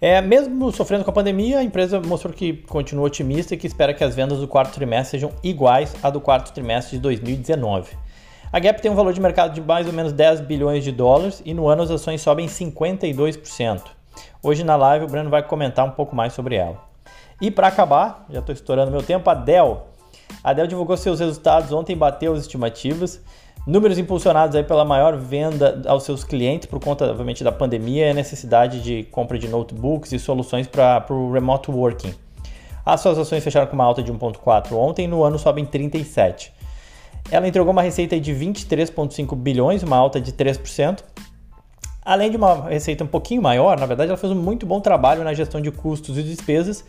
É, 0.02 0.22
mesmo 0.22 0.72
sofrendo 0.72 1.04
com 1.04 1.10
a 1.10 1.14
pandemia, 1.14 1.60
a 1.60 1.64
empresa 1.64 2.00
mostrou 2.02 2.34
que 2.34 2.54
continua 2.54 3.06
otimista 3.06 3.54
e 3.54 3.58
que 3.58 3.68
espera 3.68 3.94
que 3.94 4.04
as 4.04 4.16
vendas 4.16 4.40
do 4.40 4.48
quarto 4.48 4.74
trimestre 4.74 5.20
sejam 5.20 5.32
iguais 5.44 5.96
à 6.04 6.10
do 6.10 6.20
quarto 6.20 6.52
trimestre 6.54 6.98
de 6.98 7.02
2019. 7.02 7.96
A 8.52 8.60
Gap 8.60 8.82
tem 8.82 8.92
um 8.92 8.96
valor 8.96 9.14
de 9.14 9.22
mercado 9.22 9.54
de 9.54 9.62
mais 9.62 9.88
ou 9.88 9.94
menos 9.94 10.14
10 10.14 10.42
bilhões 10.42 10.84
de 10.84 10.92
dólares 10.92 11.42
e 11.46 11.54
no 11.54 11.68
ano 11.68 11.84
as 11.84 11.92
ações 11.92 12.22
sobem 12.22 12.48
52%. 12.48 13.82
Hoje 14.42 14.64
na 14.64 14.76
live 14.76 15.06
o 15.06 15.08
Breno 15.08 15.30
vai 15.30 15.44
comentar 15.44 15.86
um 15.86 15.92
pouco 15.92 16.16
mais 16.16 16.34
sobre 16.34 16.56
ela. 16.56 16.78
E 17.42 17.52
para 17.52 17.68
acabar, 17.68 18.26
já 18.30 18.40
estou 18.40 18.54
estourando 18.54 18.92
meu 18.92 19.04
tempo, 19.04 19.30
a 19.30 19.34
Dell. 19.34 19.88
A 20.44 20.54
Dell 20.54 20.68
divulgou 20.68 20.96
seus 20.96 21.20
resultados 21.20 21.72
ontem 21.72 21.98
bateu 21.98 22.34
as 22.34 22.42
estimativas. 22.42 23.22
Números 23.66 23.98
impulsionados 23.98 24.56
aí 24.56 24.64
pela 24.64 24.86
maior 24.86 25.18
venda 25.18 25.82
aos 25.88 26.04
seus 26.04 26.24
clientes 26.24 26.68
por 26.68 26.80
conta, 26.80 27.06
obviamente, 27.06 27.44
da 27.44 27.52
pandemia 27.52 28.08
e 28.08 28.10
a 28.12 28.14
necessidade 28.14 28.82
de 28.82 29.04
compra 29.06 29.40
de 29.40 29.48
notebooks 29.48 30.12
e 30.12 30.20
soluções 30.20 30.68
para 30.68 31.06
o 31.10 31.32
remote 31.32 31.72
working. 31.72 32.14
As 32.86 33.02
suas 33.02 33.18
ações 33.18 33.44
fecharam 33.44 33.66
com 33.66 33.74
uma 33.74 33.84
alta 33.84 34.04
de 34.04 34.14
1,4 34.14 34.72
ontem, 34.74 35.08
no 35.08 35.24
ano 35.24 35.40
sobem 35.40 35.66
37. 35.66 36.54
Ela 37.32 37.48
entregou 37.48 37.72
uma 37.72 37.82
receita 37.82 38.20
de 38.20 38.32
23,5 38.32 39.36
bilhões, 39.36 39.82
uma 39.82 39.98
alta 39.98 40.22
de 40.22 40.32
3%. 40.32 41.00
Além 42.04 42.30
de 42.30 42.38
uma 42.38 42.70
receita 42.70 43.04
um 43.04 43.08
pouquinho 43.08 43.42
maior, 43.42 43.80
na 43.80 43.88
verdade, 43.88 44.12
ela 44.12 44.18
fez 44.18 44.32
um 44.32 44.36
muito 44.36 44.64
bom 44.68 44.80
trabalho 44.80 45.24
na 45.24 45.34
gestão 45.34 45.60
de 45.60 45.72
custos 45.72 46.20
e 46.20 46.22
despesas 46.22 46.86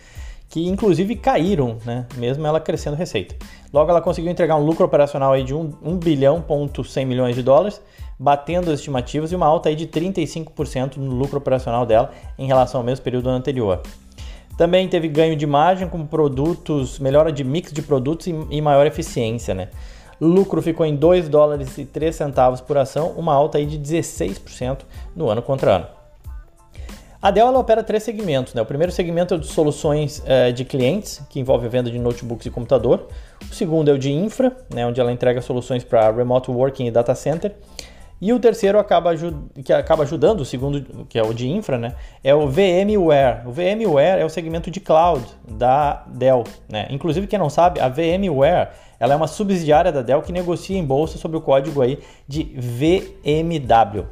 que 0.49 0.67
inclusive 0.67 1.17
caíram, 1.17 1.79
né? 1.85 2.07
mesmo 2.17 2.47
ela 2.47 2.61
crescendo 2.61 2.97
receita. 2.97 3.35
Logo, 3.73 3.91
ela 3.91 4.01
conseguiu 4.01 4.31
entregar 4.31 4.57
um 4.57 4.65
lucro 4.65 4.85
operacional 4.85 5.33
aí 5.33 5.43
de 5.43 5.55
1, 5.55 5.75
1 5.83 5.99
bilhão 5.99 6.41
ponto 6.41 6.85
100 6.85 7.05
milhões 7.05 7.35
de 7.35 7.43
dólares, 7.43 7.81
batendo 8.19 8.71
as 8.71 8.79
estimativas 8.79 9.33
e 9.33 9.37
uma 9.37 9.47
alta 9.47 9.69
aí 9.69 9.77
de 9.77 9.87
35% 9.87 10.97
no 10.97 11.15
lucro 11.15 11.39
operacional 11.39 11.85
dela 11.85 12.11
em 12.39 12.47
relação 12.47 12.81
ao 12.81 12.85
mesmo 12.85 13.05
período 13.05 13.29
anterior. 13.29 13.83
Também 14.57 14.89
teve 14.89 15.09
ganho 15.09 15.37
de 15.37 15.47
margem 15.47 15.87
com 15.87 16.07
produtos, 16.07 16.99
melhora 16.99 17.31
de 17.31 17.45
mix 17.45 17.73
de 17.73 17.83
produtos 17.83 18.27
e, 18.27 18.35
e 18.51 18.63
maior 18.63 18.87
eficiência, 18.87 19.53
né? 19.55 19.69
Lucro 20.19 20.63
ficou 20.63 20.87
em 20.87 20.97
2 20.97 21.29
dólares 21.29 21.77
e 21.77 21.85
3 21.85 22.17
centavos 22.17 22.63
por 22.63 22.79
ação, 22.79 23.11
uma 23.19 23.35
alta 23.35 23.59
aí 23.59 23.67
de 23.67 23.79
16% 23.79 24.79
no 25.15 25.29
ano 25.29 25.43
contra 25.43 25.77
ano. 25.77 25.96
A 27.27 27.33
Dell 27.33 27.49
ela 27.49 27.59
opera 27.59 27.83
três 27.83 28.05
segmentos. 28.05 28.55
Né? 28.55 28.63
O 28.63 28.65
primeiro 28.65 28.93
segmento 28.93 29.35
é 29.35 29.37
o 29.37 29.41
de 29.41 29.49
soluções 29.49 30.23
é, 30.25 30.53
de 30.53 30.65
clientes, 30.65 31.21
que 31.29 31.41
envolve 31.41 31.67
a 31.67 31.69
venda 31.69 31.91
de 31.91 31.99
notebooks 31.99 32.47
e 32.47 32.51
computador. 32.51 33.09
O 33.51 33.53
segundo 33.53 33.91
é 33.91 33.93
o 33.93 33.99
de 33.99 34.13
infra, 34.13 34.57
né, 34.73 34.87
onde 34.87 35.01
ela 35.01 35.11
entrega 35.11 35.41
soluções 35.41 35.83
para 35.83 36.09
remote 36.13 36.53
working 36.53 36.87
e 36.87 36.91
data 36.93 37.17
center. 37.17 37.53
E 38.21 38.33
o 38.33 38.39
terceiro 38.39 38.79
acaba 38.79 39.11
que 39.65 39.73
acaba 39.73 40.05
ajudando, 40.05 40.43
o 40.43 40.45
segundo, 40.45 41.05
que 41.07 41.19
é 41.19 41.23
o 41.25 41.35
de 41.35 41.49
infra, 41.49 41.77
né, 41.77 41.97
é 42.23 42.33
o 42.33 42.47
VMware. 42.47 43.43
O 43.45 43.51
VMware 43.51 44.21
é 44.21 44.25
o 44.25 44.31
segmento 44.31 44.71
de 44.71 44.79
cloud 44.79 45.27
da 45.51 46.05
Dell. 46.07 46.45
Né? 46.69 46.87
Inclusive, 46.91 47.27
quem 47.27 47.41
não 47.41 47.51
sabe, 47.51 47.81
a 47.81 47.89
VMware 47.89 48.69
ela 49.01 49.15
é 49.15 49.17
uma 49.17 49.27
subsidiária 49.27 49.91
da 49.91 50.01
Dell 50.01 50.23
que 50.23 50.31
negocia 50.31 50.79
em 50.79 50.85
bolsa 50.85 51.19
sob 51.19 51.37
o 51.37 51.41
código 51.41 51.83
aí 51.83 51.99
de 52.29 52.45
VMW 52.57 54.07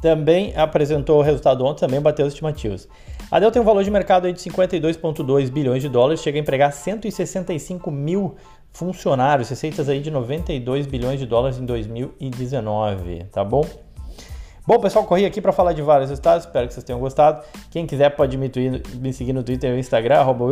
também 0.00 0.52
apresentou 0.56 1.18
o 1.18 1.22
resultado 1.22 1.64
ontem, 1.64 1.80
também 1.80 2.00
bateu 2.00 2.26
as 2.26 2.32
estimativas. 2.32 2.88
A 3.30 3.40
Dell 3.40 3.50
tem 3.50 3.60
um 3.60 3.64
valor 3.64 3.82
de 3.82 3.90
mercado 3.90 4.30
de 4.32 4.38
52,2 4.38 5.50
bilhões 5.50 5.82
de 5.82 5.88
dólares, 5.88 6.22
chega 6.22 6.38
a 6.38 6.40
empregar 6.40 6.72
165 6.72 7.90
mil 7.90 8.36
funcionários, 8.72 9.48
receitas 9.48 9.88
aí 9.88 10.00
de 10.00 10.10
92 10.10 10.86
bilhões 10.86 11.18
de 11.18 11.26
dólares 11.26 11.58
em 11.58 11.64
2019, 11.64 13.24
tá 13.32 13.42
bom? 13.42 13.64
Bom, 14.66 14.80
pessoal, 14.80 15.04
corri 15.04 15.24
aqui 15.24 15.40
para 15.40 15.52
falar 15.52 15.72
de 15.72 15.80
vários 15.80 16.10
resultados, 16.10 16.44
espero 16.44 16.66
que 16.66 16.74
vocês 16.74 16.84
tenham 16.84 16.98
gostado. 16.98 17.42
Quem 17.70 17.86
quiser 17.86 18.10
pode 18.10 18.36
me, 18.36 18.50
me 18.96 19.12
seguir 19.12 19.32
no 19.32 19.42
Twitter 19.42 19.70
e 19.70 19.72
no 19.72 19.78
Instagram, 19.78 20.18
arroba 20.18 20.44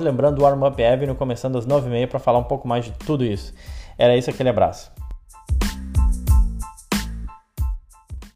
lembrando 0.00 0.38
o 0.40 0.42
Warm 0.42 0.64
Up 0.64 0.82
Avenue 0.82 1.14
começando 1.14 1.58
às 1.58 1.66
9h30 1.66 2.06
para 2.08 2.18
falar 2.18 2.38
um 2.38 2.44
pouco 2.44 2.66
mais 2.66 2.86
de 2.86 2.92
tudo 2.92 3.22
isso. 3.22 3.52
Era 3.98 4.16
isso, 4.16 4.30
aquele 4.30 4.48
abraço. 4.48 4.90